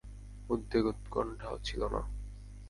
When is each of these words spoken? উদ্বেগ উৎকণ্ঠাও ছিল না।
উদ্বেগ 0.49 0.83
উৎকণ্ঠাও 0.85 1.55
ছিল 1.63 1.81
না। 1.85 2.01